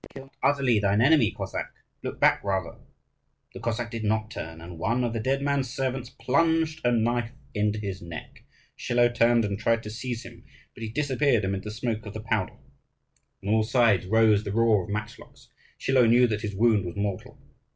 Kill 0.15 0.23
not 0.23 0.37
utterly 0.55 0.79
thine 0.79 0.99
enemy, 0.99 1.29
Cossack: 1.31 1.67
look 2.01 2.19
back 2.19 2.43
rather! 2.43 2.79
The 3.53 3.59
Cossack 3.59 3.91
did 3.91 4.03
not 4.03 4.31
turn, 4.31 4.59
and 4.59 4.79
one 4.79 5.03
of 5.03 5.13
the 5.13 5.19
dead 5.19 5.43
man's 5.43 5.69
servants 5.69 6.09
plunged 6.09 6.81
a 6.83 6.91
knife 6.91 7.29
into 7.53 7.77
his 7.77 8.01
neck. 8.01 8.43
Schilo 8.75 9.09
turned 9.09 9.45
and 9.45 9.59
tried 9.59 9.83
to 9.83 9.91
seize 9.91 10.23
him, 10.25 10.43
but 10.73 10.81
he 10.81 10.89
disappeared 10.89 11.45
amid 11.45 11.61
the 11.61 11.69
smoke 11.69 12.07
of 12.07 12.15
the 12.15 12.19
powder. 12.19 12.53
On 13.43 13.53
all 13.53 13.61
sides 13.61 14.07
rose 14.07 14.43
the 14.43 14.51
roar 14.53 14.85
of 14.85 14.89
matchlocks. 14.89 15.49
Schilo 15.77 16.07
knew 16.09 16.25
that 16.25 16.41
his 16.41 16.55
wound 16.55 16.83
was 16.83 16.95
mortal. 16.95 17.37